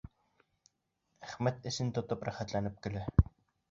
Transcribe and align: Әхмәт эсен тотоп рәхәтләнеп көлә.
Әхмәт 1.29 1.71
эсен 1.75 1.95
тотоп 2.01 2.29
рәхәтләнеп 2.31 2.85
көлә. 2.87 3.09